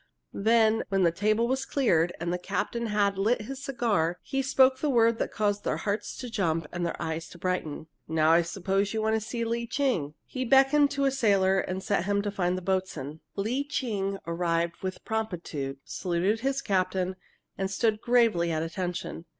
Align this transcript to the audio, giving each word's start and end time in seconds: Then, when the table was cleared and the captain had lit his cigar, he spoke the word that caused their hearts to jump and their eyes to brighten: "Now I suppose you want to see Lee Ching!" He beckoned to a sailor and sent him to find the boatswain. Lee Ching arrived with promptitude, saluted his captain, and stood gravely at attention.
Then, 0.33 0.81
when 0.89 1.03
the 1.03 1.11
table 1.11 1.47
was 1.47 1.63
cleared 1.63 2.11
and 2.19 2.33
the 2.33 2.39
captain 2.39 2.87
had 2.87 3.19
lit 3.19 3.43
his 3.43 3.63
cigar, 3.63 4.17
he 4.23 4.41
spoke 4.41 4.79
the 4.79 4.89
word 4.89 5.19
that 5.19 5.31
caused 5.31 5.63
their 5.63 5.77
hearts 5.77 6.17
to 6.17 6.27
jump 6.31 6.65
and 6.71 6.83
their 6.83 6.99
eyes 6.99 7.29
to 7.29 7.37
brighten: 7.37 7.85
"Now 8.07 8.31
I 8.31 8.41
suppose 8.41 8.95
you 8.95 9.01
want 9.03 9.13
to 9.15 9.21
see 9.21 9.45
Lee 9.45 9.67
Ching!" 9.67 10.15
He 10.25 10.43
beckoned 10.43 10.89
to 10.89 11.05
a 11.05 11.11
sailor 11.11 11.59
and 11.59 11.83
sent 11.83 12.05
him 12.05 12.23
to 12.23 12.31
find 12.31 12.57
the 12.57 12.63
boatswain. 12.63 13.19
Lee 13.35 13.63
Ching 13.63 14.17
arrived 14.25 14.77
with 14.81 15.05
promptitude, 15.05 15.77
saluted 15.85 16.39
his 16.39 16.63
captain, 16.63 17.15
and 17.55 17.69
stood 17.69 18.01
gravely 18.01 18.51
at 18.51 18.63
attention. 18.63 19.25